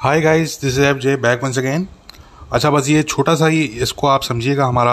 Hi 0.00 0.20
guys 0.20 0.52
this 0.60 0.78
is 0.78 0.80
F 0.80 0.96
J 0.96 1.14
back 1.16 1.42
once 1.44 1.58
again 1.58 1.86
अच्छा 2.52 2.70
बस 2.70 2.88
ये 2.88 3.02
छोटा 3.02 3.34
सा 3.34 3.46
ही 3.46 3.62
इसको 3.82 4.06
आप 4.06 4.22
समझिएगा, 4.22 4.66
हमारा 4.66 4.92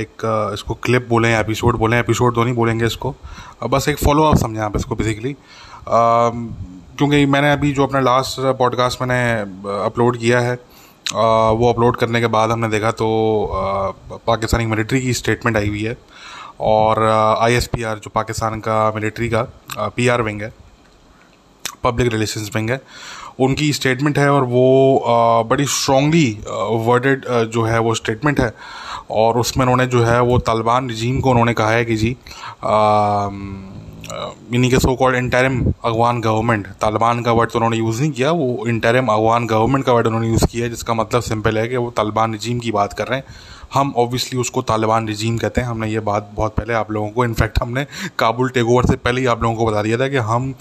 एक 0.00 0.50
इसको 0.54 0.74
क्लिप 0.74 1.06
बोलें 1.08 1.28
एपिसोड 1.40 1.76
बोलें 1.78 1.98
एपिसोड 1.98 2.34
तो 2.34 2.44
नहीं 2.44 2.54
बोलेंगे 2.54 2.86
इसको। 2.86 3.14
बस 3.70 3.88
एक 3.88 3.98
फॉलो 3.98 4.22
अप 4.22 4.36
समझें 4.36 4.60
आप 4.62 4.76
इसको 4.76 4.96
बेसिकली 4.96 5.34
क्योंकि 5.88 7.24
मैंने 7.26 7.52
अभी 7.52 7.72
जो 7.72 7.86
अपना 7.86 8.00
लास्ट 8.00 8.40
पॉडकास्ट 8.58 9.02
मैंने 9.02 9.40
अपलोड 9.84 10.18
किया 10.18 10.40
है 10.40 10.54
वो 11.14 11.72
अपलोड 11.72 11.96
करने 11.96 12.20
के 12.20 12.26
बाद 12.26 12.50
हमने 12.50 12.68
देखा 12.68 12.90
तो 12.90 13.08
पाकिस्तानी 14.26 14.66
मिलिट्री 14.66 15.00
की 15.00 15.12
स्टेटमेंट 15.14 15.56
आई 15.56 15.68
हुई 15.68 15.82
है। 15.82 15.96
और 16.60 17.02
आई 17.40 17.54
एस 17.54 17.66
पी 17.66 17.82
आर 17.82 17.98
जो 17.98 18.10
पाकिस्तान 18.14 18.60
का 18.60 18.92
मिलिट्री 18.94 19.28
का 19.28 19.42
पी 19.96 20.08
आर 20.08 20.22
विंग 20.22 20.42
है 20.42 20.52
पब्लिक 21.84 22.12
रिलेशंस 22.12 22.50
विंग 22.54 22.70
है। 22.70 22.80
उनकी 23.38 23.72
स्टेटमेंट 23.72 24.18
है 24.18 24.28
और 24.30 24.44
वो 24.44 25.44
बड़ी 25.48 25.64
स्ट्रांगली 25.66 26.28
वर्डेड 26.86 27.24
जो 27.52 27.62
है 27.62 27.78
वो 27.78 27.94
स्टेटमेंट 27.94 28.40
है। 28.40 28.52
और 29.10 29.38
उसमें 29.38 29.64
उन्होंने 29.64 29.86
जो 29.86 30.02
है 30.04 30.20
वो 30.22 30.38
तालिबान 30.40 30.90
रजीम 30.90 31.20
को 31.20 31.30
उन्होंने 31.30 31.52
कहा 31.54 31.70
है 31.70 31.84
कि 31.84 31.96
जी 31.96 32.16
इन्हीं 34.54 34.70
के 34.70 34.78
so 34.78 34.94
called 34.96 35.16
interim 35.16 35.60
Afghan 35.66 36.20
government 36.20 36.66
Taliban 36.80 37.22
का 37.22 37.32
वर्ड 37.32 37.50
तो 37.50 37.58
उन्होंने 37.58 37.76
यूज़ 37.76 38.00
नहीं 38.00 38.10
किया, 38.10 38.30
वो 38.30 38.66
इंटरम 38.68 39.06
अफगान 39.06 39.46
गवर्नमेंट 39.46 39.84
का 39.84 39.92
वर्ड 39.92 40.06
उन्होंने 40.06 40.28
यूज़ 40.28 40.46
किया 40.46 40.64
है, 40.64 40.70
जिसका 40.70 40.94
मतलब 40.94 41.22
सिंपल 41.22 41.58
है 41.58 41.66
कि 41.68 41.76
वो 41.76 41.90
तालिबान 41.90 42.34
रजीम 42.34 42.58
की 42.58 42.72
बात 42.72 42.92
कर 42.92 43.06
रहे 43.06 43.18
हैं। 43.18 43.26
हम 43.74 43.92
ऑब्वियसली 43.96 44.38
उसको 44.40 44.62
तालिबान 44.62 45.08
रजीम 45.08 45.38
कहते 45.38 45.60
हैं। 45.60 45.68
हमने 45.68 45.88
ये 45.88 46.00
बात 46.02 46.30
बहुत 46.34 46.54
पहले 46.54 46.74
आप 46.74 46.90
लोगों 46.90 47.08
को 47.10 47.24
इनफैक्ट 47.24 47.58
हमने 47.62 47.86
काबुल 48.18 48.48
टेक 48.48 48.66
ओवर 48.66 48.86
से 48.86 48.96
पहले 48.96 49.20
ही 49.20 49.26
आप 49.26 49.42
लोगों 49.42 49.56
को 49.56 49.66
बता 49.66 49.82
दिया 49.82 49.98
था 49.98 50.08
कि 50.08 50.16
हम 50.30 50.52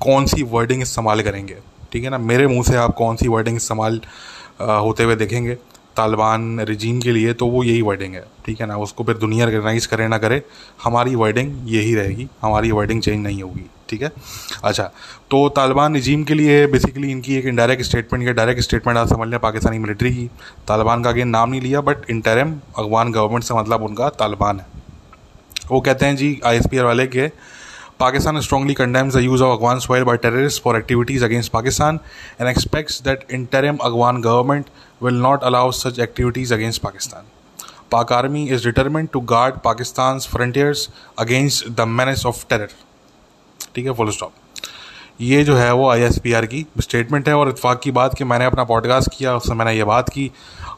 कौन 0.00 0.26
सी 0.26 0.42
वर्डिंग 0.44 0.82
इस्तेमाल 0.82 1.22
करेंगे। 1.22 1.56
ठीक 1.92 2.04
है 2.04 2.10
ना? 2.10 2.18
मेरे 2.20 2.46
मुँह 2.46 2.62
से 2.62 2.76
आप 2.76 2.94
कौन 2.94 3.16
सी 3.16 3.28
वर्डिंग 3.28 3.56
इस्तेमाल 3.56 4.00
होते 4.60 5.04
हुए 5.04 5.16
देखेंगे? 5.16 5.54
तालिबान 5.96 6.60
रिजीम 6.60 7.00
के 7.00 7.12
लिए 7.12 7.32
तो 7.32 7.46
वो 7.46 7.62
यही 7.64 7.80
वर्डिंग 7.82 8.14
है, 8.14 8.24
ठीक 8.46 8.60
है 8.60 8.66
ना? 8.66 8.76
उसको 8.78 9.04
फिर 9.04 9.16
दुनिया 9.16 9.46
रिकगनाइज 9.46 9.86
करे 9.86 10.06
ना 10.08 10.18
करे, 10.18 10.42
हमारी 10.84 11.14
वर्डिंग 11.14 11.54
यही 11.68 11.94
रहेगी, 11.94 12.28
हमारी 12.42 12.70
वर्डिंग 12.70 13.02
चेंज 13.02 13.22
नहीं 13.22 13.42
होगी, 13.42 13.64
ठीक 13.88 14.02
है? 14.02 14.12
अच्छा 14.64 14.90
तो 15.30 15.48
तालिबान 15.48 15.94
रिजीम 15.94 16.22
के 16.24 16.34
लिए 16.34 16.66
बेसिकली 16.66 17.10
इनकी 17.10 17.36
एक 17.36 17.46
इनडायरेक्ट 17.46 17.82
स्टेटमेंट 17.82 18.26
या 18.26 18.32
डायरेक्ट 18.32 18.60
स्टेटमेंट 18.62 18.98
आप 18.98 19.08
समझ 19.08 19.28
लें 19.28 19.38
पाकिस्तानी 19.40 19.78
मिलिट्री 19.78 20.14
की। 20.14 20.26
तालिबान 20.68 21.02
का 21.02 21.10
अगेन 21.10 21.28
नाम 21.28 21.50
नहीं 21.50 21.60
लिया 21.60 21.80
बट 21.80 22.10
इंटरम 22.10 22.54
अफगान 22.78 23.12
गवर्नमेंट 23.12 23.44
से 23.44 23.54
मतलब 23.54 23.82
उनका 23.82 24.08
तालिबान 24.18 24.60
है। 24.60 24.66
वो 25.70 25.80
कहते 25.80 26.06
हैं 26.06 26.16
जी 26.16 26.38
आई 26.44 26.80
वाले 26.80 27.06
के 27.06 27.28
Pakistan 28.01 28.41
strongly 28.41 28.75
condemns 28.75 29.13
the 29.13 29.23
use 29.23 29.41
of 29.41 29.51
Afghan 29.51 29.81
soil 29.81 30.05
by 30.05 30.17
terrorists 30.17 30.59
for 30.59 30.75
activities 30.75 31.21
against 31.21 31.51
Pakistan 31.51 31.99
and 32.39 32.47
expects 32.47 32.99
that 33.01 33.25
interim 33.29 33.79
Afghan 33.83 34.21
government 34.21 34.69
will 34.99 35.19
not 35.27 35.43
allow 35.43 35.71
such 35.71 35.99
activities 35.99 36.51
against 36.51 36.81
Pakistan. 36.81 37.25
Pak 37.89 38.11
Army 38.11 38.49
is 38.49 38.63
determined 38.63 39.13
to 39.13 39.21
guard 39.21 39.63
Pakistan's 39.63 40.25
frontiers 40.25 40.89
against 41.17 41.75
the 41.75 41.85
menace 41.85 42.25
of 42.25 42.47
terror. 42.47 42.69
ठीक 43.75 43.85
है 43.85 43.93
full 43.93 44.09
stop 44.11 44.40
ये 45.20 45.42
जो 45.44 45.56
है 45.56 45.72
वो 45.74 45.88
ISPR 45.90 46.46
की 46.46 46.64
statement 46.80 47.28
है 47.28 47.34
और 47.34 47.48
इतफाक़ 47.48 47.78
की 47.78 47.90
बात 47.90 48.14
कि 48.14 48.24
मैंने 48.24 48.44
अपना 48.44 48.64
पॉडकास्ट 48.64 49.10
किया 49.18 49.34
उससे 49.36 49.54
मैंने 49.54 49.72
ये 49.72 49.84
बात 49.84 50.08
की 50.08 50.30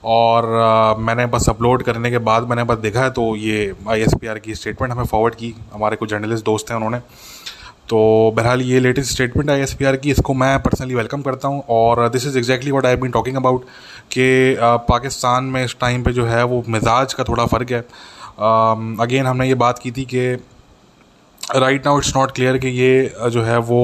और 0.04 0.44
अ, 0.44 1.00
मैंने 1.00 1.26
बस 1.26 1.48
अपलोड 1.48 1.82
करने 1.82 2.10
के 2.10 2.18
बाद 2.20 2.48
मैंने 2.48 2.64
बस 2.64 2.78
देखा 2.78 3.02
है 3.02 3.10
तो 3.10 3.34
ये 3.36 3.74
आईएसपीआर 3.88 4.38
की 4.38 4.54
स्टेटमेंट 4.54 4.92
हमें 4.92 5.04
फॉरवर्ड 5.04 5.34
की। 5.34 5.54
हमारे 5.74 5.96
कुछ 5.96 6.10
जर्नलिस्ट 6.10 6.44
दोस्त 6.44 6.70
हैं 6.70 6.76
उन्होंने। 6.76 6.98
तो 7.88 8.32
बहरहाल 8.36 8.62
ये 8.62 8.80
latest 8.80 9.12
statement 9.12 9.50
I 9.50 9.60
S 9.60 9.72
P 9.74 9.84
R 9.84 9.96
की 9.96 10.10
इसको 10.10 10.34
मैं 10.34 10.58
पर्सनली 10.62 10.94
वेलकम 10.94 11.22
करता 11.22 11.48
हूँ 11.48 11.62
और 11.70 12.08
this 12.08 12.26
is 12.26 12.38
exactly 12.38 12.70
what 12.70 12.86
I 12.86 12.96
been 12.96 13.10
talking 13.10 13.36
about 13.36 13.64
कि 14.12 14.56
पाकिस्तान 14.88 15.44
में 15.44 15.64
इस 15.64 15.76
टाइम 15.80 16.02
पे 16.02 16.12
जो 16.12 16.24
है 16.26 16.44
वो 16.44 16.62
मिजाज 16.68 17.14
का 17.14 17.24
थोड़ा 17.24 17.46
फ़र्क 17.46 17.72
है। 17.72 17.80
अगेन 19.00 19.26
हमने 19.26 19.48
ये 19.48 19.54
बात 19.56 19.78
की 19.78 19.90
थी 19.90 20.04
कि 20.04 20.36
right 21.52 21.86
now 21.86 21.98
it's 21.98 22.14
not 22.16 22.30
clear 22.32 22.58
कि 22.58 22.68
ये 22.70 23.12
जो 23.30 23.42
है 23.42 23.58
वो 23.60 23.80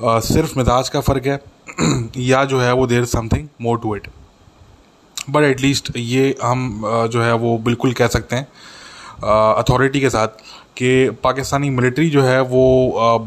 सिर्फ़ 0.00 0.58
मिजाज 0.58 0.88
का 0.88 1.00
फ़र्क 1.00 1.26
है 1.26 1.40
या 2.18 2.44
जो 2.44 2.60
है 2.60 2.72
वो 2.72 2.86
there 2.86 3.04
something 3.04 3.48
more 3.62 3.78
to 3.78 3.94
it 3.96 4.06
but 5.30 5.44
at least 5.44 5.90
ये 5.96 6.34
हम 6.42 6.82
जो 7.12 7.22
है 7.22 7.32
वो 7.36 7.56
बिल्कुल 7.58 7.92
कह 7.92 8.06
सकते 8.08 8.36
हैं 8.36 8.46
अथॉरिटी 9.58 10.00
के 10.00 10.10
साथ 10.10 10.42
कि 10.76 11.10
पाकिस्तानी 11.24 11.70
मिलिट्री 11.70 12.08
जो 12.10 12.22
है 12.22 12.40
वो 12.42 12.64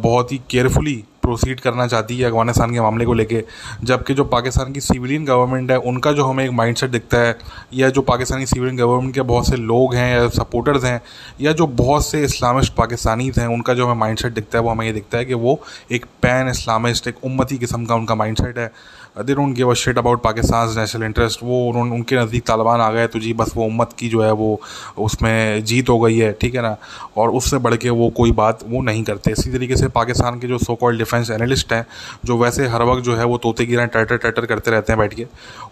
बहुत 0.03 0.31
ही 0.31 0.41
केयरफुली 0.49 1.03
प्रोसीड 1.25 1.59
करना 1.59 1.87
चाहती 1.87 2.17
है 2.17 2.29
अफ़गानिस्तान 2.29 2.73
के 2.73 2.81
मामले 2.81 3.05
को 3.05 3.13
लेके, 3.13 3.43
जबकि 3.83 4.13
जो 4.13 4.23
पाकिस्तान 4.23 4.71
की 4.73 4.79
सिविलियन 4.79 5.25
गवर्नमेंट 5.25 5.71
है, 5.71 5.77
उनका 5.77 6.11
जो 6.11 6.25
हमें 6.25 6.43
एक 6.45 6.51
माइंडसेट 6.51 6.89
दिखता 6.89 7.17
है, 7.17 7.37
या 7.73 7.89
जो 7.89 8.01
पाकिस्तानी 8.01 8.45
सिविलियन 8.45 8.77
गवर्नमेंट 8.77 9.13
के 9.13 9.21
बहुत 9.21 9.47
से 9.47 9.55
लोग 9.55 9.95
हैं, 9.95 10.15
या 10.15 10.27
सपोर्टर्स 10.29 10.83
हैं, 10.83 11.01
या 11.41 11.51
जो 11.51 11.67
बहुत 11.67 12.07
से 12.07 12.23
इस्लामिस्ट 12.23 12.73
पाकिस्तानीज 12.73 13.39
हैं, 13.39 13.47
उनका 13.47 13.73
जो 13.73 13.85
हमें 13.85 13.99
माइंडसेट 13.99 14.33
दिखता 14.33 14.57
है, 14.57 14.63
वो 14.63 14.69
हमें 14.69 14.85
ये 14.85 14.93
दिखता 14.93 15.17
है 15.17 15.25
कि 15.25 15.33
वो 15.33 15.59
एक 15.91 16.05
पैन 16.21 16.47
इस्लामिस्ट 16.47 17.07
एक 17.07 17.23
उम्मती 17.23 17.57
किस्म 17.57 17.85
का 17.85 17.95
उनका 17.95 18.15
माइंडसेट 18.15 18.57
है। 18.57 18.71
They 19.15 19.33
don't 19.35 19.53
give 19.55 19.69
a 19.71 19.73
shit 19.73 19.97
about 19.97 20.21
Pakistan 20.21 20.73
national 20.77 21.03
interest 21.03 21.39
वो 21.43 21.59
उन्होंने 21.67 21.91
उनके 21.95 22.15
नज़दीक 22.15 22.43
तालिबान 22.45 22.81
आ 22.81 22.89
गए 22.91 23.07
तो 23.07 23.19
जी, 23.19 23.31
बस 23.33 23.51
वो 23.55 23.65
उम्मत 23.65 23.93
की 23.99 24.09
जो 24.09 24.21
है 24.21 24.31
वो 24.33 24.59
उसमें 24.99 25.63
जीत 25.65 25.89
हो 25.89 25.99
गई 25.99 26.17
है, 26.17 26.31
ठीक 26.33 26.55
है 26.55 26.61
ना? 26.61 26.75
और 27.17 27.29
उससे 27.31 27.57
बढ़ 27.57 27.75
के 27.75 27.89
वो 27.91 28.09
कोई 28.17 28.31
बात 28.33 28.63
वो 28.67 28.81
नहीं 28.81 29.03
करते। 29.03 29.31
इसी 29.31 29.51
तरीके 29.51 29.75
से 29.75 29.87
पाकिस्तान 29.89 30.39
के 30.39 30.47
जो 30.47 30.57
सो 30.57 30.75
कॉल्ड 30.75 30.99
डिफेंस 30.99 31.31
एनालिस्ट 31.31 31.73
हैं, 31.73 31.85
जो 32.25 32.37
वैसे 32.37 32.67
हर 32.67 32.83
वक्त 32.83 33.03
जो 33.03 33.15
है 33.15 33.25
वो 33.25 33.37
तोते 33.37 33.65
गिरा 33.65 33.85
टटर 33.85 34.17
टटर 34.17 34.45
करते 34.45 34.71
रहते 34.71 34.93
हैं 34.93 34.99
बैठ 34.99 35.13
के, 35.13 35.25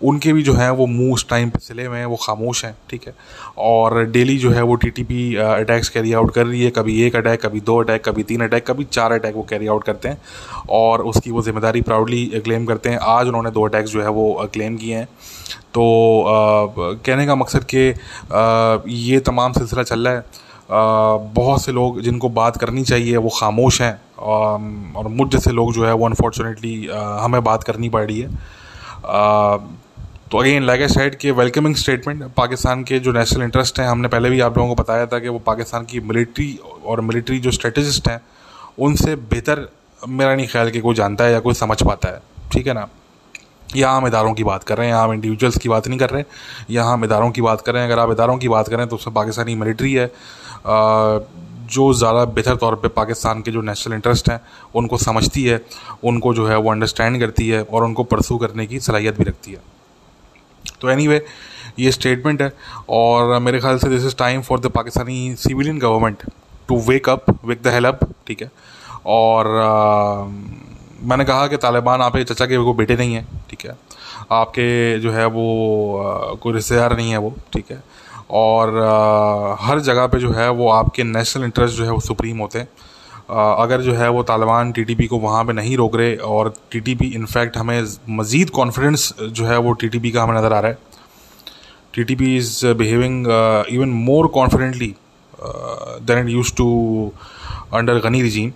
उनके 0.03 0.33
भी 0.33 0.43
जो 0.43 0.53
है 0.53 0.71
वो 0.73 0.85
मुँह 0.87 1.13
उस 1.13 1.27
टाइम 1.29 1.49
पे 1.49 1.59
सिले 1.61 1.85
हुए 1.85 1.97
हैं, 1.97 2.05
वो 2.05 2.15
खामोश 2.23 2.63
हैं, 2.65 2.75
ठीक 2.89 3.07
है? 3.07 3.13
और 3.57 4.03
डेली 4.05 4.37
जो 4.37 4.51
है 4.51 4.61
वो 4.63 4.75
T 4.75 4.89
T 4.89 5.03
P 5.03 5.35
attacks 5.37 5.89
carry 5.89 6.13
out 6.13 6.33
कर 6.33 6.45
रही 6.45 6.63
है। 6.63 6.71
कभी 6.71 7.01
एक 7.03 7.15
अटैक 7.15 7.41
कभी 7.41 7.61
दो 7.61 7.77
अटैक 7.83 8.05
कभी 8.05 8.23
तीन 8.23 8.43
अटैक 8.43 8.67
कभी 8.67 8.83
चार 8.91 9.11
अटैक 9.11 9.35
वो 9.35 9.45
कैरी 9.49 9.67
आउट 9.67 9.83
करते 9.83 10.09
हैं। 10.09 10.21
और 10.71 11.01
उसकी 11.03 11.31
वो 11.31 11.41
ज़िम्मेदारी 11.41 11.81
प्राउडली 11.81 12.25
क्लेम 12.35 12.65
करते 12.65 12.89
हैं। 12.89 12.99
आज 13.03 13.31
उन्होंने 13.33 13.51
दो 13.51 13.65
अटैक्स 13.67 13.91
जो 13.91 14.01
है 14.01 14.09
वो 14.09 14.49
क्लेम 14.53 14.77
किए 14.77 14.95
हैं। 14.95 15.05
तो 15.73 15.83
अ, 16.21 16.31
कहने 17.05 17.25
का 17.25 17.35
मकसद 17.35 17.65
कि 17.73 17.87
ये 18.95 19.19
तमाम 19.21 19.53
सिलसिला 19.53 19.83
चल 19.83 20.07
रहा 20.07 20.13
है। 20.13 20.19
अ, 20.19 21.33
बहुत 21.35 21.63
से 21.63 21.71
लोग 21.71 22.01
जिनको 22.01 22.29
बात 22.31 22.57
करनी 22.57 22.83
चाहिए 22.83 23.17
वो 23.17 23.29
खामोश 23.29 23.81
हैं 23.81 23.99
और 24.19 25.07
मुझ 25.09 25.29
जैसे 25.31 25.51
लोग 25.51 25.73
जो 25.73 25.85
है 25.85 25.93
वो 25.93 26.05
अनफॉर्चुनेटली 26.05 26.75
हमें 26.93 27.43
बात 27.43 27.63
करनी 27.63 27.89
पड़ 27.89 28.05
रही 28.05 28.19
है। 28.19 28.27
अ, 28.27 29.57
तो 30.31 30.37
अगेन 30.37 30.63
लाइक 30.63 30.81
आई 30.81 30.87
सेड 30.87 31.15
कि 31.15 31.31
वेलकमिंग 31.31 31.75
स्टेटमेंट 31.75 32.23
पाकिस्तान 32.37 32.83
के 32.83 32.99
जो 32.99 33.11
नेशनल 33.11 33.43
इंटरेस्ट 33.43 33.79
हैं 33.79 33.87
हमने 33.87 34.07
पहले 34.07 34.29
भी 34.29 34.39
आप 34.39 34.57
लोगों 34.57 34.75
को 34.75 34.81
बताया 34.83 35.05
था 35.05 35.19
कि 35.19 35.29
वो 35.29 35.39
पाकिस्तान 35.39 35.85
की 35.85 35.99
मिलिट्री 35.99 36.59
और 36.85 37.01
मिलिट्री 37.01 37.39
जो 37.39 37.51
स्ट्रेटजिस्ट 37.51 38.07
हैं 38.07 38.19
उनसे 38.79 39.15
बेहतर 39.15 39.67
मेरा 40.07 40.35
नहीं 40.35 40.47
ख्याल 40.47 40.69
कि 40.69 40.79
कोई 40.79 40.95
जानता 40.95 41.23
है 41.23 41.31
या 41.31 41.39
कोई 41.39 41.53
समझ 41.53 41.81
पाता 41.83 42.09
है। 42.09 42.19
ठीक 42.51 42.67
है 42.67 42.73
ना? 42.73 42.87
यहाँ 43.75 43.97
हम 43.97 44.07
इदारों 44.07 44.33
की 44.33 44.43
बात 44.43 44.63
कर 44.63 44.77
रहे 44.77 44.87
हैं 44.87 44.93
यहाँ 44.93 45.03
हम 45.03 45.13
इंडिविजुअल्स 45.13 45.57
की 45.57 45.69
बात 45.69 45.87
नहीं 45.87 45.99
कर 45.99 46.09
रहे 46.09 46.21
हैं 46.21 46.27
यहाँ 46.69 46.93
हम 46.93 47.05
इदारों 47.05 47.29
की 47.31 47.41
बात 47.41 47.61
कर 47.61 47.73
रहे 47.73 47.83
हैं। 47.83 47.91
अगर 47.91 48.01
आप 48.01 48.11
इदारों 48.11 48.37
की 48.37 48.47
बात 48.49 48.67
करें 48.69 48.87
तो 48.87 48.95
उसमें 48.95 49.13
पाकिस्तानी 49.15 49.55
मिलिट्री 49.55 49.93
है 49.93 50.11
जो 51.73 51.93
ज़्यादा 51.93 52.23
बेहतर 52.27 52.55
तौर 52.55 52.75
पे 52.75 52.87
पाकिस्तान 52.95 53.41
के 53.41 53.51
जो 53.51 53.61
नेशनल 53.61 53.93
इंटरेस्ट 53.93 54.29
हैं 54.29 54.39
उनको 54.75 54.97
समझती 54.99 55.43
है 55.43 55.61
उनको 56.03 56.33
जो 56.33 56.47
है 56.47 56.57
वो 56.57 56.71
अंडरस्टैंड 56.71 57.19
करती 57.19 57.47
है 57.49 57.61
और 57.63 57.83
उनको 57.83 58.03
परसू 58.05 58.37
करने 58.37 58.65
की 58.65 58.79
सलाहियत 58.79 59.17
भी 59.17 59.23
रखती 59.23 59.51
है। 59.51 59.61
तो 60.81 60.89
एनी 60.89 61.03
anyway, 61.03 61.21
ये 61.79 61.91
स्टेटमेंट 61.91 62.41
है 62.41 62.51
और 62.89 63.39
मेरे 63.39 63.59
ख्याल 63.59 63.77
से 63.79 63.89
this 63.89 64.05
is 64.05 64.15
time 64.15 64.41
for 64.41 64.59
the 64.59 64.67
Pakistani 64.71 65.35
civilian 65.39 65.79
government 65.79 66.23
to 66.67 66.79
wake 66.81 67.09
up 67.09 67.25
wake 67.45 67.61
the 67.63 67.67
help 67.73 67.99
ठीक 68.27 68.41
है? 68.41 68.51
और 69.05 69.47
अ, 69.47 70.72
मैंने 71.03 71.25
कहा 71.25 71.47
कि 71.47 71.57
तालिबान 71.57 72.01
आपके 72.01 72.23
चचा 72.23 72.45
के 72.45 72.57
वो 72.57 72.73
बेटे 72.73 72.95
नहीं 72.95 73.13
है 73.15 73.25
ठीक 73.49 73.65
है? 73.65 73.75
आपके 74.31 74.99
जो 74.99 75.11
है 75.11 75.25
वो 75.27 76.37
कोई 76.43 76.53
रिश्तेदार 76.53 76.95
नहीं 76.97 77.11
है 77.11 77.17
वो 77.17 77.33
ठीक 77.53 77.71
है? 77.71 77.81
और 78.31 78.75
अ, 78.75 79.57
हर 79.61 79.79
जगह 79.81 80.07
पे 80.07 80.19
जो 80.19 80.31
है 80.31 80.49
वो 80.51 80.69
आपके 80.71 81.03
नेशनल 81.03 81.43
इंटरेस्ट 81.43 81.75
जो 81.77 81.85
है 81.85 81.91
वो 81.91 81.99
सुप्रीम 82.01 82.37
होते 82.37 82.59
हैं। 82.59 82.67
अगर 83.33 83.81
जो 83.81 83.93
है 83.93 84.09
वो 84.09 84.23
तालिबान 84.23 84.71
टीटीपी 84.71 85.07
को 85.07 85.17
वहाँ 85.19 85.43
पे 85.45 85.53
नहीं 85.53 85.75
रोक 85.77 85.95
रहे 85.95 86.15
और 86.29 86.53
टीटीपी 86.71 87.05
इनफैक्ट 87.15 87.57
हमें 87.57 87.83
मज़ीद 88.11 88.49
कॉन्फिडेंस 88.49 89.13
जो 89.21 89.45
है 89.45 89.57
वो 89.57 89.73
टीटीपी 89.73 90.11
का 90.11 90.23
हमें 90.23 90.37
नज़र 90.37 90.53
आ 90.53 90.59
रहा 90.59 90.71
है। 90.71 90.77
TTP 91.93 92.35
is 92.37 92.65
behaving 92.77 93.27
even 93.71 93.89
more 94.05 94.27
confidently 94.35 94.93
than 95.39 96.19
it 96.19 96.29
use 96.29 96.53
to 96.55 96.67
under 97.73 97.99
Ghani 97.99 98.21
regime 98.21 98.51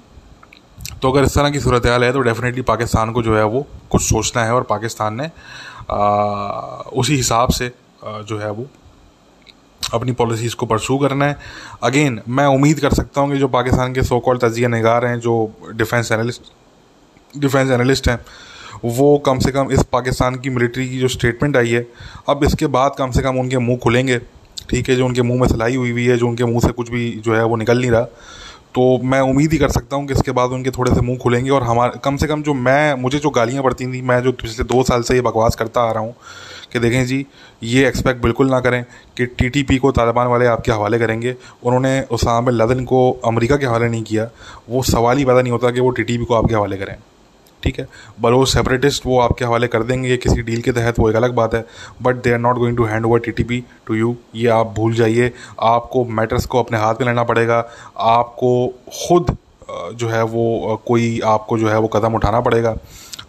तो 1.02 1.12
अगर 1.12 1.24
इस 1.24 1.36
तरह 1.36 1.50
की 1.50 1.60
सूरत 1.60 1.86
हाल 1.86 2.04
है 2.04 2.12
तो 2.14 2.20
डेफिनेटली 2.22 2.62
पाकिस्तान 2.62 3.12
को 3.12 3.24
जो 3.24 3.38
है 3.38 3.44
वो 3.46 3.66
कुछ 3.92 4.02
सोचना 4.02 4.44
है 4.44 4.54
और 4.54 4.64
पाकिस्तान 4.64 5.16
ने 5.16 5.30
आ, 5.92 5.98
उसी 6.94 7.16
हिसाब 7.16 7.50
से 7.50 7.68
आ, 7.68 8.22
जो 8.22 8.38
है 8.40 8.52
वो 8.52 8.68
अपनी 9.94 10.12
पॉलिसीज़ 10.12 10.56
को 10.56 10.66
परसू 10.66 10.98
करना 10.98 11.26
है। 11.26 11.38
अगेन 11.84 12.20
मैं 12.30 12.46
उम्मीद 12.46 12.80
कर 12.80 12.94
सकता 12.94 13.22
हूँ 13.22 13.32
कि 13.32 13.38
जो 13.38 13.48
पाकिस्तान 13.48 13.94
के 13.94 14.04
सो 14.04 14.20
कॉल 14.20 14.38
तजिया 14.38 14.70
नगार 14.70 15.06
हैं 15.06 15.20
जो 15.20 15.36
डिफेंस 15.76 16.12
एनालिस्ट 16.12 16.52
डिफेंस 17.38 17.72
एनालिस्ट 17.72 18.10
हैं 18.10 18.20
वो 18.86 19.18
कम 19.18 19.40
से 19.40 19.52
कम 19.52 19.72
इस 19.72 19.84
पाकिस्तान 19.84 20.36
की 20.36 20.50
मिलिट्री 20.50 20.90
की 20.90 21.00
जो 21.00 21.08
स्टेटमेंट 21.08 21.58
आई 21.58 21.70
है 21.70 21.88
अब 22.30 22.44
इसके 22.44 22.68
बाद 22.68 22.96
कम 22.98 23.12
से 23.12 23.22
कम 23.22 23.40
उनके 23.40 23.58
मुँह 23.58 23.78
खुलेंगे। 23.78 24.18
ठीक 24.70 24.90
है 24.90 24.96
जो 24.96 25.06
उनके 25.06 25.22
मुँह 25.22 25.40
में 25.42 25.48
सिलाई 25.48 25.76
हुई 25.76 25.92
हुई 25.92 26.06
है 26.06 26.18
जो 26.18 26.28
उनके 26.28 26.46
मुँह 26.46 26.60
से 26.60 26.70
कुछ 26.70 26.90
भी 26.90 27.10
जो 27.26 27.36
है 27.36 27.44
वो 27.46 27.56
निकल 27.56 27.80
नहीं 27.82 27.92
रहा। 27.92 28.06
तो 28.76 29.00
मैं 29.04 29.20
उम्मीद 29.22 29.52
ही 29.52 29.58
कर 29.58 29.70
सकता 29.70 29.96
हूँ 29.96 30.08
कि 30.08 30.14
इसके 30.14 30.32
बाद 30.32 30.52
उनके 30.52 30.72
थोड़े 30.72 30.94
से 30.96 31.02
मुँह 31.02 31.18
खुलेंगे 31.18 31.50
और 31.50 31.64
हमारे, 31.64 32.00
कम 32.04 32.18
से 32.18 32.28
कम 32.28 32.42
जो 32.44 32.54
मैं, 32.54 32.94
मुझे 32.94 33.20
जो 33.20 33.30
गालियाँ 33.30 33.64
पड़ती 33.64 33.86
थी, 33.94 34.02
मैं 34.02 34.22
जो 34.22 34.32
पिछले 34.32 34.66
दो 34.66 34.84
साल 34.84 35.02
से 35.02 35.16
ये 35.16 35.22
बकवास 35.22 35.56
करता 35.56 35.82
आ 35.82 35.92
रहा 35.92 36.04
हूँ 36.04 36.16
कि 36.74 36.80
देखें 36.80 37.06
जी, 37.06 37.26
ये 37.64 37.88
एक्सपेक्ट 37.88 38.22
बिल्कुल 38.22 38.50
ना 38.50 38.60
करें 38.60 38.84
कि 39.18 39.26
टीटीपी 39.26 39.78
को 39.78 39.92
तालिबान 39.92 40.28
वाले 40.28 40.46
आपके 40.46 40.72
हवाले 40.72 41.00
करेंगे। 41.00 41.36
उन्होंने 41.64 42.02
उसाम 42.12 42.50
लदन 42.50 42.84
को 42.86 43.12
अमरीका 43.26 43.58
के 43.58 43.66
हवाले 43.66 43.88
नहीं 43.90 44.04
किया। 44.04 44.30
वो 44.70 44.84
सवाल 44.84 45.18
ही 45.18 45.26
पैदा 45.26 45.42
नहीं 45.42 45.52
होता 45.52 45.72
कि 45.72 45.80
वो 45.80 45.90
टीटीपी 45.90 46.26
को 46.26 46.34
आपके 46.34 46.56
हवाले 46.56 46.78
करें। 46.78 46.96
ठीक 47.68 47.80
है। 47.80 47.88
बलोच 48.22 48.48
सेपरेटिस्ट 48.48 49.06
वो 49.06 49.20
आपके 49.20 49.46
हवाले 49.46 49.68
कर 49.68 49.84
देंगे 49.84 50.18
किसी 50.18 50.42
डील 50.42 50.62
के 50.62 50.72
तहत, 50.72 51.00
वो 51.00 51.10
एक 51.10 51.16
अलग 51.16 51.34
बात 51.36 51.54
है। 51.54 51.66
But 52.02 52.22
they 52.24 52.32
are 52.34 52.38
not 52.40 52.58
going 52.58 52.78
to 52.78 52.84
hand 52.86 53.06
over 53.06 53.20
T 53.20 53.32
T 53.32 53.44
P 53.44 53.64
to 53.88 53.96
you 53.96 54.16
ये 54.36 54.48
आप 54.50 54.68
भूल 54.76 54.94
जाइए। 54.96 55.32
आपको 55.62 56.04
मैटर्स 56.12 56.46
को 56.46 56.60
अपने 56.60 56.78
हाथ 56.78 57.02
में 57.02 57.08
लेना 57.08 57.24
पड़ेगा। 57.24 57.58
आपको 58.12 58.52
खुद 59.00 59.36
जो 59.70 60.08
है 60.10 60.24
वो 60.26 60.82
कोई 60.88 61.20
आपको 61.26 61.58
जो 61.58 61.68
है 61.70 61.80
वो 61.80 61.88
कदम 61.88 62.14
उठाना 62.16 62.42
पड़ेगा। 62.42 62.76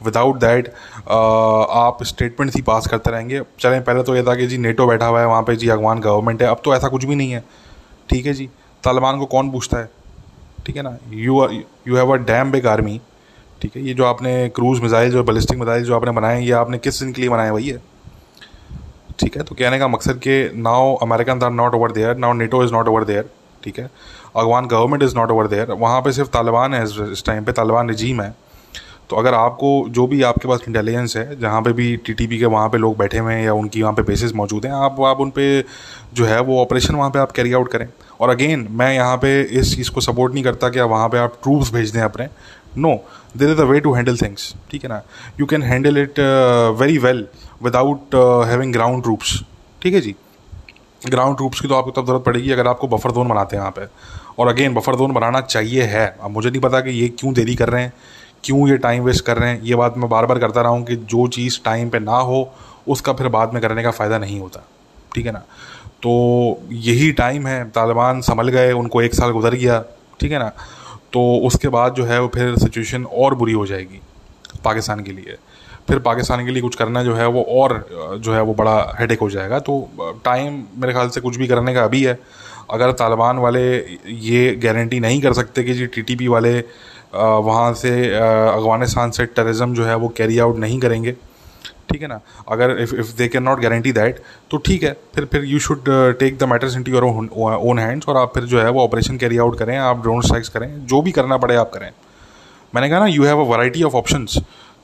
विदाउट 0.04 0.36
दैट 0.36 0.68
आप 1.08 2.02
स्टेटमेंट 2.04 2.54
ही 2.56 2.62
पास 2.62 2.86
करते 2.86 3.10
रहेंगे। 3.10 3.42
चलें, 3.60 3.82
पहले 3.84 4.02
तो 4.02 4.16
ये 4.16 4.22
था 4.22 4.34
कि 4.34 4.46
जी 4.46 4.58
नेटो 4.58 4.86
बैठा 4.86 5.06
हुआ 5.06 5.20
है, 5.20 5.26
वहाँ 5.26 5.42
पे 5.42 5.56
जी 5.56 5.68
अगवान 5.68 6.00
गवर्नमेंट 6.00 6.42
है। 6.42 6.48
अब 6.48 6.60
तो 6.64 6.74
ऐसा 6.74 6.88
कुछ 6.88 7.04
भी 7.04 7.14
नहीं 7.14 7.32
है। 7.32 7.44
ठीक 8.10 8.26
है 8.26 8.32
जी। 8.32 8.48
तालिबान 8.84 9.18
को 9.18 9.26
कौन 9.26 9.50
पूछता 9.50 9.78
है? 9.78 9.90
ठीक 10.66 10.76
है 10.76 10.82
ना? 10.82 10.96
You 11.10 11.40
are 11.40 11.52
you 11.88 11.96
have 11.96 12.12
a 12.12 12.16
damn 12.24 12.50
big 12.52 12.66
army 12.66 13.00
ठीक 13.62 13.76
है? 13.76 13.82
ये 13.82 13.94
जो 13.94 14.04
आपने 14.04 14.48
क्रूज 14.54 14.80
मिज़ाइल 14.82 15.10
जो 15.10 15.22
बलिस्टिक 15.24 15.58
मिज़ाइल 15.58 15.84
जो 15.84 15.94
आपने 15.96 16.10
बनाए 16.12 16.42
ये 16.42 16.52
आपने 16.54 16.78
किस 16.78 17.02
दिन 17.02 17.12
के 17.12 17.20
लिए 17.20 17.30
बनाए 17.30 17.50
है 17.62 17.78
ठीक 19.18 19.36
है 19.36 19.42
तो 19.42 19.54
कहने 19.54 19.78
का 19.78 19.88
मकसद 19.88 20.18
कि 20.18 20.34
now 20.56 20.94
American 21.02 21.42
are 21.44 21.50
not 21.52 21.74
over 21.74 21.92
there 21.92 22.16
now 22.16 22.32
NATO 22.34 22.62
is 22.64 22.72
not 22.72 22.88
over 22.88 23.04
there 23.04 23.30
ठीक 23.62 23.78
है? 23.78 23.90
Afghan 24.36 24.66
government 24.66 25.02
is 25.02 25.16
not 25.16 25.30
over 25.30 25.46
there 25.46 25.70
वहाँ 25.70 26.00
पे 26.00 26.12
सिर्फ़ 26.12 26.30
तालिबान 26.30 26.74
है 26.74 26.84
इस 26.84 27.24
टाइम 27.26 27.44
पे, 27.44 27.52
तालिबान 27.52 27.90
रजीम 27.90 28.20
है। 28.22 28.34
तो 29.10 29.16
अगर 29.16 29.34
आपको 29.34 29.68
जो 29.90 30.06
भी 30.06 30.22
आपके 30.22 30.48
पास 30.48 30.60
इंटेलिजेंस 30.68 31.16
है, 31.16 31.38
जहाँ 31.40 31.60
पे 31.62 31.72
भी 31.72 31.96
टीटीपी 32.06 32.38
के 32.38 32.46
वहाँ 32.46 32.68
पे 32.68 32.78
लोग 32.78 32.96
बैठे 32.98 33.18
हुए 33.18 33.34
हैं 33.34 33.44
या 33.44 33.52
उनकी 33.54 33.82
वहाँ 33.82 33.94
पे 33.94 34.02
बेसिस 34.02 34.34
मौजूद 34.34 34.66
हैं, 34.66 34.72
आप 34.72 35.00
आप 35.06 35.20
उन 35.20 35.30
पर 35.30 35.64
जो 36.14 36.24
है 36.24 36.40
वो 36.40 36.60
ऑपरेशन 36.62 36.94
वहाँ 36.94 37.10
पे 37.10 37.18
आप 37.18 37.32
कैरी 37.32 37.52
आउट 37.52 37.70
करें। 37.72 37.86
और 38.20 38.30
अगेन 38.30 38.66
मैं 38.70 38.92
यहाँ 38.94 39.16
पे 39.16 39.40
इस 39.42 39.74
चीज़ 39.76 39.90
को 39.90 40.00
सपोर्ट 40.00 40.34
नहीं 40.34 40.44
करता 40.44 40.68
कि 40.68 40.80
वहाँ 40.92 41.08
पे 41.08 41.18
आप 41.18 41.38
ट्रूप्स 41.42 41.72
भेज 41.72 41.90
दें 41.90 42.00
अपने। 42.00 42.26
No 42.78 42.94
there 43.36 43.50
is 43.50 43.60
a 43.60 43.64
way 43.64 43.80
to 43.80 43.92
handle 43.94 44.16
things 44.16 44.54
ठीक 44.70 44.82
है 44.84 44.88
ना? 44.88 45.02
You 45.40 45.46
can 45.46 45.62
handle 45.62 45.98
it 45.98 46.20
very 46.78 46.98
well 46.98 47.26
without 47.62 48.14
having 48.48 48.72
ground 48.72 49.02
troops 49.02 49.38
ठीक 49.82 49.94
है 49.94 50.00
जी? 50.00 50.14
ग्राउंड 51.02 51.36
ट्रूप्स 51.36 51.60
की 51.60 51.68
तो 51.68 51.74
आपको 51.74 51.90
तब 51.90 52.06
ज़रूरत 52.06 52.24
पड़ेगी 52.24 52.50
अगर 52.50 52.66
आपको 52.66 52.88
बफर 52.88 53.10
जोन 53.10 53.28
बनाते 53.28 53.56
हैं 53.56 53.62
यहाँ 53.62 53.72
पे। 53.72 53.86
और 54.38 54.48
अगेन 54.48 54.74
बफर 54.74 54.96
जोन 54.96 55.12
बनाना 55.12 55.40
चाहिए 55.40 55.82
है। 55.82 56.06
अब 56.22 56.30
मुझे 56.30 56.50
नहीं 56.50 56.60
पता 56.60 56.80
कि 56.80 56.90
ये 56.90 57.08
क्यों 57.10 57.32
देरी 57.34 57.54
कर 57.54 57.68
रहे 57.68 57.82
हैं, 57.82 57.92
क्यों 58.44 58.68
ये 58.68 58.76
टाइम 58.78 59.02
वेस्ट 59.04 59.24
कर 59.24 59.36
रहे 59.38 59.50
हैं। 59.50 59.60
ये 59.62 59.74
बात 59.74 59.96
मैं 59.98 60.08
बार 60.10 60.26
बार 60.26 60.38
करता 60.38 60.60
रहा 60.60 60.70
हूँ 60.70 60.84
कि 60.84 60.96
जो 60.96 61.26
चीज़ 61.28 61.58
टाइम 61.64 61.88
पे 61.90 61.98
ना 61.98 62.16
हो, 62.22 62.50
उसका 62.88 63.12
फिर 63.12 63.28
बाद 63.28 63.54
में 63.54 63.60
करने 63.62 63.82
का 63.82 63.90
फ़ायदा 63.90 64.18
नहीं 64.18 64.40
होता। 64.40 64.64
ठीक 65.14 65.26
है 65.26 65.32
ना? 65.32 65.42
तो 66.02 66.10
यही 66.70 67.10
टाइम 67.12 67.46
है। 67.46 67.62
तालिबान 67.70 68.20
संभल 68.20 68.48
गए, 68.48 68.72
उनको 68.72 69.02
एक 69.02 69.14
साल 69.14 69.30
गुजर 69.30 69.54
गया। 69.54 69.80
ठीक 70.20 70.32
है 70.32 70.38
ना? 70.38 70.52
तो 71.12 71.20
उसके 71.46 71.68
बाद 71.68 71.94
जो 71.94 72.04
है 72.04 72.20
वो 72.20 72.28
फिर 72.34 72.56
सिचुएशन 72.58 73.04
और 73.04 73.34
बुरी 73.34 73.52
हो 73.52 73.66
जाएगी 73.66 74.00
पाकिस्तान 74.64 75.02
के 75.02 75.12
लिए। 75.12 75.36
फिर 75.88 75.98
पाकिस्तान 76.00 76.44
के 76.46 76.52
लिए 76.52 76.62
कुछ 76.62 76.74
करना 76.76 77.02
जो 77.02 77.14
है 77.14 77.26
वो 77.28 77.42
और 77.52 78.18
जो 78.22 78.32
है 78.32 78.40
वो 78.42 78.54
बड़ा 78.54 78.76
हेडेक 78.98 79.20
हो 79.20 79.28
जाएगा। 79.30 79.58
तो 79.60 80.20
टाइम 80.24 80.62
मेरे 80.76 80.92
ख्याल 80.92 81.08
से 81.08 81.20
कुछ 81.20 81.36
भी 81.36 81.46
करने 81.46 81.74
का 81.74 81.84
अभी 81.84 82.02
है। 82.04 82.18
अगर 82.70 82.92
तालिबान 82.94 83.38
वाले 83.38 83.62
ये 84.06 84.54
गारंटी 84.62 85.00
नहीं 85.00 85.20
कर 85.22 85.32
सकते 85.32 85.62
कि 85.64 85.74
जी 85.74 85.86
टीटीपी 85.88 86.28
वाले 86.28 86.58
वहाँ 87.14 87.72
से 87.74 87.90
अफ़गानिस्तान 88.16 89.10
से 89.10 89.26
टेररिज्म 89.26 89.74
जो 89.74 89.84
है 89.84 89.94
वो 89.96 90.08
कैरी 90.16 90.38
आउट 90.38 90.58
नहीं 90.58 90.78
करेंगे 90.80 91.14
ठीक 91.90 92.02
है 92.02 92.08
ना? 92.08 92.20
अगर 92.48 92.76
if 92.80 92.94
if 92.94 93.16
they 93.16 93.28
can 93.28 93.42
not 93.42 93.60
guarantee 93.60 93.92
that 93.92 94.20
तो 94.50 94.56
ठीक 94.66 94.82
है। 94.82 94.92
फिर 95.14 95.24
फिर 95.24 95.44
you 95.44 95.58
should 95.60 95.84
take 96.18 96.38
the 96.38 96.48
matters 96.50 96.76
into 96.82 96.92
your 96.92 97.04
own 97.04 97.78
hands 97.78 98.08
और 98.08 98.16
आप 98.16 98.34
फिर 98.34 98.44
जो 98.44 98.60
है 98.60 98.70
वो 98.70 98.84
ऑपरेशन 98.84 99.16
कैरी 99.16 99.38
आउट 99.38 99.58
करें 99.58 99.76
आप 99.78 100.02
ड्रोन 100.02 100.22
स्ट्राइक्स 100.22 100.48
करें 100.48 100.86
जो 100.86 101.02
भी 101.02 101.12
करना 101.12 101.36
पड़े 101.36 101.56
आप 101.56 101.70
करें। 101.74 101.90
मैंने 102.72 102.88
कहा 102.88 102.98
ना 102.98 103.06
you 103.06 103.24
have 103.24 103.40
a 103.40 103.48
variety 103.50 103.82
of 103.82 103.94
options 103.96 104.38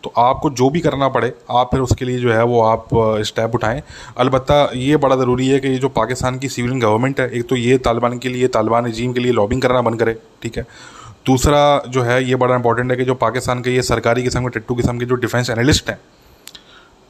तो 0.04 0.12
आपको 0.18 0.48
जो 0.52 0.68
भी 0.70 0.80
करना 0.80 1.08
पड़े 1.08 1.32
आप 1.50 1.70
फिर 1.70 1.80
उसके 1.80 2.04
लिए 2.04 2.18
जो 2.18 2.32
है 2.32 2.42
वो 2.44 2.60
आप 2.62 2.88
स्टेप 3.20 3.48
uh, 3.48 3.54
उठाएँ। 3.54 3.82
अलबत्त 4.18 4.50
ये 4.76 4.96
बड़ा 4.96 5.16
ज़रूरी 5.16 5.46
है 5.48 5.60
कि 5.60 5.68
ये 5.68 5.78
जो 5.78 5.88
पाकिस्तान 5.90 6.38
की 6.38 6.48
सिविलियन 6.48 6.80
गवर्नमेंट 6.80 7.20
है 7.20 7.28
एक 7.30 7.48
तो 7.48 7.56
ये 7.56 7.78
तालिबान 7.78 8.18
के 8.18 8.28
लिए 8.28 8.48
तालिबान 8.48 8.86
रजीम 8.86 9.12
के 9.12 9.20
लिए 9.20 9.32
लॉबिंग 9.32 9.62
करना 9.62 9.80
बंद 9.82 9.98
करे 9.98 10.16
ठीक 10.42 10.58
है। 10.58 10.66
दूसरा 11.26 11.60
जो 11.88 12.02
है 12.02 12.22
ये 12.24 12.36
बड़ा 12.36 12.54
इंपॉर्टेंट 12.54 12.90
है 12.90 12.96
कि 12.96 13.04
जो 13.04 13.14
पाकिस्तान 13.16 13.62
के 13.62 13.70
ये 13.70 13.82
सरकारी 13.82 14.22
किस्म 14.22 14.42
के 14.42 14.58
टट्टू 14.58 14.74
किस्म 14.74 14.98
के 14.98 15.04
जो 15.04 15.14
डिफेंस 15.16 15.50
एनालिस्ट 15.50 15.90
हैं 15.90 15.98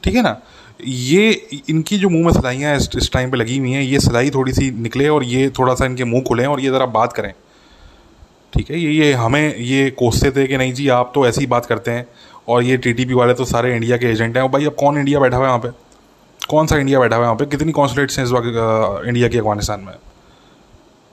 ठीक 0.05 0.15
है 0.15 0.23
ना? 0.23 0.37
ये 0.83 1.31
इनकी 1.71 1.99
जो 1.99 2.09
मुँह 2.09 2.25
में 2.25 2.33
सिलाइयाँ 2.33 2.77
इस, 2.77 2.89
इस 2.97 3.11
टाइम 3.13 3.31
पे 3.31 3.37
लगी 3.37 3.57
हुई 3.59 3.71
हैं 3.73 3.83
ये 3.83 4.01
सिलाई 4.01 4.31
थोड़ी 4.31 4.53
सी 4.53 4.71
निकले 4.83 5.09
और 5.09 5.25
ये 5.25 5.49
थोड़ा 5.59 5.75
सा 5.75 5.87
इनके 5.87 6.05
मुँह 6.05 6.23
खुलें 6.29 6.47
और 6.47 6.61
ये 6.61 6.71
ज़रा 6.71 6.87
बात 6.87 7.13
करें। 7.13 7.33
ठीक 8.53 8.71
है? 8.71 8.79
ये 8.79 8.91
ये 8.93 9.13
हमें 9.13 9.57
ये 9.57 9.91
कोसते 9.91 10.31
थे 10.31 10.47
कि 10.47 10.57
नहीं 10.57 10.73
जी 10.73 10.89
आप 10.89 11.13
तो 11.15 11.27
ऐसी 11.27 11.41
ही 11.41 11.47
बात 11.47 11.67
करते 11.67 11.91
हैं 11.91 12.07
और 12.49 12.63
ये 12.63 12.77
टीटीपी 12.77 13.15
वाले 13.15 13.35
तो 13.35 13.45
सारे 13.45 13.75
इंडिया 13.77 13.97
के 13.97 14.07
एजेंट 14.07 14.37
हैं। 14.37 14.43
और 14.43 14.51
भाई 14.51 14.65
अब 14.65 14.75
कौन 14.75 14.99
इंडिया 14.99 15.21
बैठा 15.21 15.37
हुआ 15.37 15.47
है 15.47 15.51
यहाँ 15.51 15.63
पे? 15.63 15.69
कौन 16.41 16.67
सा 16.67 16.77
इंडिया 16.77 17.01
बैठा 17.01 17.17
हुआ 17.17 17.25
है 17.25 17.31
वहाँ 17.31 17.39
पे? 17.39 17.47
कितनी 17.51 17.73
कॉन्सुलेट्स 17.73 18.19
हैं 18.19 18.25
इस 18.25 18.33
वक्त 18.33 19.07
इंडिया 19.09 19.29
के 19.29 19.39
अफ़गानिस्तान 19.39 19.81
में? 19.81 19.95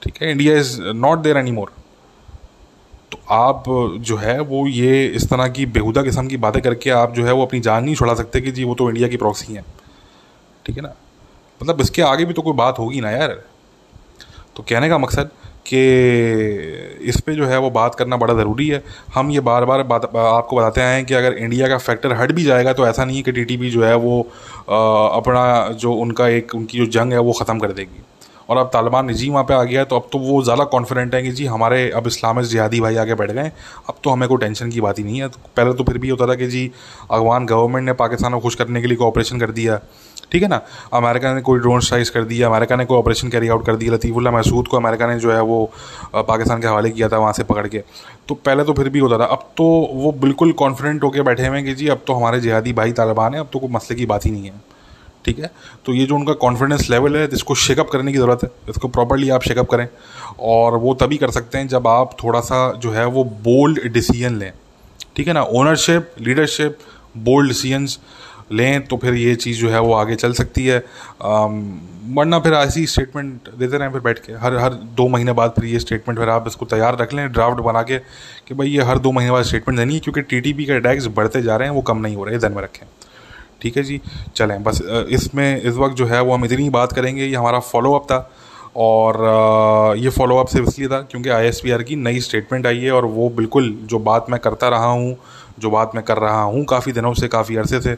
ठीक 0.01 0.21
है? 0.21 0.31
India 0.31 0.57
is 0.57 0.79
not 0.81 1.19
there 1.19 1.37
any 1.37 1.51
more 1.51 1.71
तो 3.11 3.19
आप 3.31 3.63
जो 4.01 4.17
है 4.17 4.39
वो 4.41 4.65
ये 4.67 5.05
इस 5.07 5.29
तरह 5.29 5.47
की 5.49 5.65
बेहुदा 5.67 6.01
किस्म 6.03 6.27
की 6.27 6.37
बातें 6.37 6.61
करके 6.61 6.89
आप 6.95 7.13
जो 7.13 7.25
है 7.25 7.33
वो 7.33 7.45
अपनी 7.45 7.59
जान 7.59 7.83
नहीं 7.83 7.95
छुड़ा 7.95 8.13
सकते 8.13 8.41
कि 8.41 8.51
जी 8.51 8.63
वो 8.63 8.75
तो 8.75 8.89
इंडिया 8.89 9.07
की 9.07 9.17
प्रॉक्सी 9.17 9.53
हैं। 9.53 9.65
ठीक 10.65 10.75
है 10.77 10.83
ना? 10.83 10.93
मतलब 11.61 11.81
इसके 11.81 12.01
आगे 12.01 12.25
भी 12.25 12.33
तो 12.33 12.41
कोई 12.41 12.53
बात 12.55 12.79
होगी 12.79 13.01
ना 13.01 13.11
यार। 13.11 13.39
तो 14.55 14.63
कहने 14.63 14.89
का 14.89 14.97
मकसद 14.97 15.29
कि 15.65 15.79
इस 17.01 17.19
पर 17.21 17.33
जो 17.33 17.45
है 17.47 17.57
वो 17.57 17.69
बात 17.71 17.95
करना 17.95 18.17
बड़ा 18.17 18.33
ज़रूरी 18.33 18.67
है। 18.67 18.83
हम 19.13 19.31
ये 19.31 19.39
बार 19.39 19.65
बार 19.65 19.83
बात, 19.83 20.05
आपको 20.05 20.55
बताते 20.55 20.81
हैं 20.81 21.05
कि 21.05 21.13
अगर 21.13 21.33
इंडिया 21.33 21.67
का 21.67 21.77
फैक्टर 21.79 22.13
हट 22.13 22.31
भी 22.31 22.43
जाएगा 22.43 22.73
तो 22.73 22.87
ऐसा 22.87 23.05
नहीं 23.05 23.17
है 23.17 23.23
कि 23.23 23.31
टी 23.31 23.69
जो 23.69 23.83
है 23.83 23.95
वो 23.95 24.21
अपना 24.69 25.69
जो 25.75 25.93
उनका 25.95 26.27
एक, 26.29 26.55
उनकी 26.55 26.77
जो 26.77 26.85
जंग 26.91 27.13
है 27.13 27.19
वो 27.19 27.33
ख़त्म 27.33 27.59
कर 27.59 27.71
देगी। 27.71 28.03
और 28.51 28.57
अब 28.57 28.67
तालिबान 28.67 29.05
निजी 29.05 29.29
वहाँ 29.29 29.43
पे 29.43 29.53
आ 29.53 29.63
गया 29.63 29.79
है 29.79 29.85
तो 29.85 29.95
अब 29.95 30.07
तो 30.11 30.19
वो 30.19 30.41
ज़्यादा 30.43 30.63
कॉन्फिडेंट 30.67 31.13
है 31.15 31.21
कि 31.23 31.31
जी 31.31 31.45
हमारे 31.47 31.89
अब 31.91 32.07
इस्लामिक 32.07 32.45
जिहादी 32.45 32.79
भाई 32.81 32.95
आगे 32.97 33.15
बैठ 33.15 33.31
गए 33.31 33.51
अब 33.89 33.95
तो 34.03 34.09
हमें 34.09 34.27
कोई 34.29 34.37
टेंशन 34.37 34.69
की 34.69 34.81
बात 34.81 34.99
ही 34.99 35.03
नहीं 35.03 35.21
है। 35.21 35.27
तो 35.29 35.39
पहले 35.57 35.73
तो 35.73 35.83
फिर 35.83 35.97
भी 35.97 36.09
होता 36.09 36.27
था 36.27 36.35
कि 36.35 36.47
जी 36.47 36.69
अफगान 37.11 37.45
गवर्नमेंट 37.45 37.85
ने 37.85 37.93
पाकिस्तान 37.95 38.33
को 38.33 38.39
खुश 38.39 38.55
करने 38.55 38.81
के 38.81 38.87
लिए 38.87 38.97
ऑपरेशन 39.03 39.39
कर 39.39 39.51
दिया। 39.51 39.79
ठीक 40.31 40.43
है 40.43 40.49
ना? 40.49 40.59
अमेरिका 40.93 41.33
ने 41.33 41.41
कोई 41.41 41.59
ड्रोन 41.59 41.79
स्ट्राइक्स 41.81 42.09
कर 42.09 42.23
दिया, 42.23 42.47
अमेरिका 42.47 42.75
ने 42.75 42.85
कोई 42.85 42.97
ऑपरेशन 42.97 43.29
कैरी 43.29 43.47
आउट 43.49 43.65
कर 43.65 43.75
दिया, 43.75 43.93
लतीफ़ुल्ला 43.93 44.31
महसूद 44.31 44.67
को 44.67 44.77
अमेरिका 44.77 45.07
ने 45.07 45.19
जो 45.19 45.31
है 45.31 45.41
वो 45.43 45.63
पाकिस्तान 46.15 46.61
के 46.61 46.67
हवाले 46.67 46.89
किया 46.91 47.09
था 47.09 47.17
वहाँ 47.17 47.33
से 47.33 47.43
पकड़ 47.43 47.67
के। 47.67 47.83
तो 48.27 48.35
पहले 48.37 48.63
तो 48.63 48.73
फिर 48.73 48.89
भी 48.89 48.99
होता 48.99 49.17
था। 49.19 49.25
अब 49.27 49.49
तो 49.57 49.63
वो 49.93 50.11
बिल्कुल 50.21 50.51
कॉन्फिडेंट 50.59 51.03
होकर 51.03 51.23
बैठे 51.23 51.47
हुए 51.47 51.57
हैं 51.57 51.65
कि 51.65 51.73
जी 51.73 51.87
अब 51.87 52.03
तो 52.07 52.13
हमारे 52.13 52.39
जिहादी 52.39 52.73
भाई 52.73 52.91
तालिबान 52.91 53.33
है, 53.33 53.39
अब 53.39 53.49
तो 53.53 53.59
कोई 53.59 53.69
मसले 53.71 53.97
की 53.97 54.05
बात 54.05 54.25
ही 54.25 54.31
नहीं 54.31 54.45
है। 54.45 54.53
ठीक 55.25 55.39
है? 55.39 55.51
तो 55.85 55.93
ये 55.93 56.05
जो 56.05 56.15
उनका 56.15 56.33
कॉन्फिडेंस 56.41 56.89
लेवल 56.89 57.15
है, 57.17 57.27
इसको 57.33 57.55
शेकअप 57.57 57.89
करने 57.89 58.11
की 58.11 58.17
ज़रूरत 58.17 58.43
है। 58.43 58.49
इसको 58.69 58.87
प्रॉपरली 58.87 59.29
आप 59.29 59.43
शेकअप 59.43 59.69
करें। 59.69 59.87
और 60.39 60.77
वो 60.77 60.93
तभी 60.95 61.17
कर 61.17 61.31
सकते 61.31 61.57
हैं 61.57 61.67
जब 61.67 61.87
आप 61.87 62.15
थोड़ा 62.23 62.39
सा 62.41 62.71
जो 62.73 62.91
है 62.91 63.05
वो 63.07 63.23
बोल्ड 63.43 63.87
डिसीज़न 63.93 64.35
लें। 64.35 64.51
ठीक 65.15 65.27
है 65.27 65.33
ना? 65.33 65.43
ओनरशिप 65.43 66.11
लीडरशिप 66.21 66.77
बोल्ड 67.19 67.47
डिसीजंस 67.47 67.99
लें 68.51 68.85
तो 68.87 68.97
फिर 68.97 69.13
ये 69.13 69.33
चीज़ 69.35 69.59
जो 69.59 69.69
है 69.69 69.79
वो 69.81 69.93
आगे 69.93 70.15
चल 70.15 70.33
सकती 70.33 70.65
है। 70.65 70.77
वरना 72.07 72.39
फिर 72.39 72.53
ऐसी 72.53 72.85
स्टेटमेंट 72.87 73.49
देते 73.49 73.77
रहें 73.77 73.91
फिर 73.91 74.01
बैठ 74.01 74.19
के। 74.19 74.33
हर 74.35 74.55
हर 74.57 74.73
दो 74.95 75.07
महीने 75.07 75.33
बाद 75.33 75.51
फिर 75.51 75.65
ये 75.65 75.79
स्टेटमेंट 75.79 76.19
फिर 76.19 76.29
आप 76.29 76.47
इसको 76.47 76.65
तैयार 76.65 76.97
रख 76.97 77.13
लें 77.13 77.31
ड्राफ्ट 77.31 77.61
बना 77.63 77.81
के 77.81 77.97
कि 78.47 78.53
भाई 78.53 78.69
ये 78.69 78.83
हर 78.83 78.99
दो 78.99 79.11
महीने 79.11 79.31
बाद 79.31 79.43
स्टेटमेंट 79.43 79.79
देनी 79.79 79.93
है, 79.93 79.99
क्योंकि 79.99 80.41
टी 80.41 80.53
के 80.55 80.73
अटैक्स 80.73 81.07
बढ़ते 81.07 81.41
जा 81.41 81.55
रहे 81.55 81.67
हैं, 81.67 81.75
वो 81.75 81.81
कम 81.81 81.97
नहीं 81.97 82.15
हो 82.15 82.23
रहे 82.23 82.33
हैं 82.33 82.39
ध्यान 82.39 82.53
में 82.53 82.61
रखें। 82.63 82.85
ठीक 83.61 83.77
है 83.77 83.83
जी, 83.83 83.99
चलें। 84.35 84.61
बस 84.63 84.81
इसमें, 85.09 85.61
इस 85.61 85.75
वक्त 85.75 85.95
जो 85.95 86.05
है 86.05 86.21
वो 86.21 86.33
हम 86.33 86.45
इतनी 86.45 86.63
ही 86.63 86.69
बात 86.71 86.91
करेंगे, 86.93 87.25
ये 87.25 87.35
हमारा 87.35 87.59
फॉलोअप 87.61 88.03
था 88.03 88.29
और 88.77 89.95
ये 89.97 90.09
फॉलोअप 90.09 90.47
सिर्फ़ 90.47 90.67
इसलिए 90.69 90.87
था 90.89 90.99
क्योंकि 91.01 91.29
आईएसपीआर 91.29 91.83
की 91.83 91.95
नई 91.97 92.19
स्टेटमेंट 92.21 92.67
आई 92.67 92.79
है 92.79 92.91
और 92.91 93.05
वो 93.07 93.29
बिल्कुल 93.37 93.71
जो 93.83 93.99
बात 94.01 94.25
मैं 94.29 94.39
करता 94.39 94.69
रहा 94.69 94.85
हूँ, 94.85 95.15
जो 95.59 95.69
बात 95.69 95.91
मैं 95.95 96.03
कर 96.03 96.17
रहा 96.17 96.41
हूँ 96.41 96.63
काफ़ी 96.65 96.91
दिनों 96.91 97.13
से, 97.13 97.27
काफ़ी 97.27 97.55
अरसे 97.55 97.81
से 97.81 97.97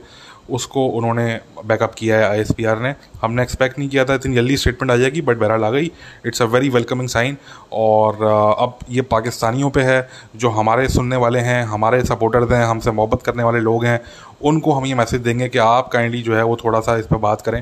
उसको 0.50 0.86
उन्होंने 0.88 1.40
बैकअप 1.66 1.94
किया 1.94 2.18
है 2.18 2.24
आईएसपीआर 2.24 2.80
ने। 2.80 2.94
हमने 3.22 3.42
एक्सपेक्ट 3.42 3.80
नहीं 3.80 3.90
किया 3.90 4.06
था, 4.06 4.16
इतनी 4.16 4.36
जल्दी 4.36 4.58
स्टेटमेंट 4.58 4.92
आ 4.92 4.96
जाएगी 4.96 5.22
बट 5.22 5.38
बहरहाल 5.38 5.64
आ 5.64 5.70
गई। 5.70 5.92
It's 6.26 6.42
a 6.42 6.46
very 6.46 6.70
welcoming 6.70 7.10
sign 7.10 7.38
और 7.74 8.24
अब 8.60 8.78
ये 8.90 9.02
पाकिस्तानियों 9.02 9.70
पे 9.70 9.82
है, 9.82 10.10
जो 10.36 10.50
हमारे 10.50 10.88
सुनने 10.90 11.16
वाले 11.16 11.40
हैं, 11.40 11.64
हमारे 11.66 12.04
सपोर्टर्स 12.04 12.52
हैं, 12.52 12.64
हमसे 12.66 12.92
मोहब्बत 12.92 13.24
करने 13.24 13.44
वाले 13.44 13.60
लोग 13.60 13.86
हैं, 13.86 14.00
उनको 14.42 14.72
हम 14.72 14.86
ये 14.86 14.96
मैसेज 14.96 15.22
देंगे 15.22 15.50
कि 15.50 15.58
आप 15.58 15.88
काइंडली 15.88 16.22
जो 16.22 16.36
है 16.36 16.44
वो 16.44 16.56
थोड़ा 16.56 16.80
सा 16.80 16.98
इस 16.98 17.06
पर 17.08 17.18
बात 17.18 17.42
करें। 17.42 17.62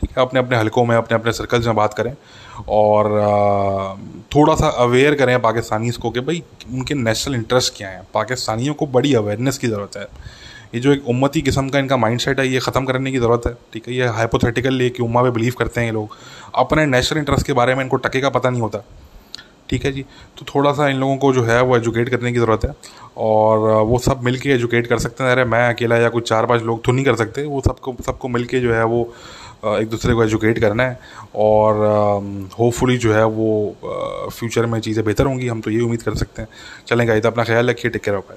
ठीक 0.00 0.10
है, 0.10 0.22
अपने 0.22 0.40
अपने 0.40 0.56
हलकों 0.56 0.84
में, 0.84 0.96
अपने 0.96 1.14
अपने 1.14 1.32
सर्कल्स 1.32 1.66
में 1.66 1.74
बात 1.76 1.94
करें 1.94 2.14
और 2.68 3.10
थोड़ा 4.34 4.54
सा 4.54 4.68
अवेयर 4.78 5.14
करें 5.14 5.40
पाकिस्तानीज़ 5.42 5.98
को 5.98 6.10
कि 6.10 6.20
भाई 6.20 6.42
उनके 6.72 6.94
नेशनल 6.94 7.34
इंटरेस्ट 7.34 7.76
क्या 7.76 7.88
हैं। 7.88 8.06
पाकिस्तानियों 8.14 8.74
को 8.74 8.86
बड़ी 8.86 9.14
अवेयरनेस 9.14 9.58
की 9.58 9.68
ज़रूरत 9.68 9.96
है। 9.96 10.06
ये 10.72 10.80
जो 10.80 10.92
एक 10.92 11.08
उम्मती 11.08 11.42
किस्म 11.42 11.68
का 11.68 11.78
इनका 11.78 11.96
माइंड 11.96 12.20
सेट 12.20 12.40
है, 12.40 12.46
ये 12.48 12.58
ख़त्म 12.60 12.84
करने 12.84 13.12
की 13.12 13.18
ज़रूरत 13.18 13.46
है, 13.46 13.52
ठीक 13.72 13.88
है? 13.88 13.94
ये 13.94 14.06
हाइपोथेटिकल 14.10 14.82
ये 14.82 14.88
कि 14.90 15.02
उम्मा 15.02 15.22
पे 15.22 15.30
बिलीव 15.30 15.54
करते 15.58 15.80
हैं 15.80 15.86
ये 15.86 15.92
लोग। 15.92 16.16
अपने 16.56 16.86
नेशनल 16.88 17.18
इंटरेस्ट 17.18 17.46
के 17.46 17.52
बारे 17.54 17.74
में 17.74 17.82
इनको 17.82 17.96
टके 17.98 18.20
का 18.20 18.28
पता 18.30 18.50
नहीं 18.50 18.62
होता, 18.62 18.84
ठीक 19.70 19.84
है 19.84 19.92
जी? 19.92 20.02
तो 20.38 20.46
थोड़ा 20.46 20.72
सा 20.72 20.88
इन 20.88 20.96
लोगों 20.96 21.16
को 21.16 21.32
जो 21.32 21.42
है 21.44 21.60
वो 21.62 21.76
एजुकेट 21.76 22.08
करने 22.08 22.32
की 22.32 22.38
ज़रूरत 22.38 22.64
है 22.64 22.74
और 23.18 23.58
वो 23.82 23.98
सब 24.00 24.22
मिल 24.24 24.38
के 24.38 24.50
एजुकेट 24.50 24.86
कर 24.86 24.98
सकते 24.98 25.24
हैं। 25.24 25.30
अरे, 25.32 25.44
मैं 25.46 25.68
अकेला 25.68 25.96
या 25.98 26.08
कुछ 26.08 26.28
चार 26.28 26.46
पाँच 26.46 26.62
लोग 26.62 26.82
तो 26.84 26.92
नहीं 26.92 27.04
कर 27.04 27.16
सकते। 27.16 27.44
वो 27.44 27.60
सबको 27.60 27.96
सबको 28.06 28.28
मिल 28.28 28.44
के 28.44 28.60
जो 28.60 28.74
है 28.74 28.84
वो 28.86 29.02
एक 29.64 29.88
दूसरे 29.88 30.14
को 30.14 30.24
एजुकेट 30.24 30.58
करना 30.58 30.82
है 30.82 30.98
और 31.38 31.76
होपफुली 32.58 32.96
जो 32.98 33.12
है 33.14 33.24
वो 33.26 34.30
फ्यूचर 34.30 34.66
में 34.66 34.78
चीज़ें 34.80 35.04
बेहतर 35.04 35.26
होंगी। 35.26 35.48
हम 35.48 35.60
तो 35.60 35.70
ये 35.70 35.80
उम्मीद 35.80 36.02
कर 36.02 36.14
सकते 36.14 36.42
हैं। 36.42 36.48
चलेंगे 36.88 37.20
तो 37.20 37.28
अपना 37.28 37.44
ख्याल 37.44 37.70
रखिए 37.70 37.90
टेक 37.90 38.02
केयर 38.04 38.16
ऑफ़ 38.16 38.32